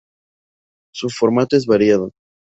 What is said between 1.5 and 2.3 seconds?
es variado.